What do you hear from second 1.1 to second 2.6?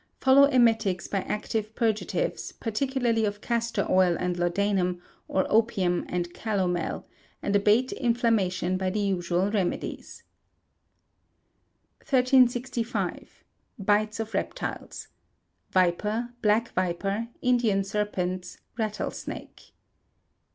active purgatives,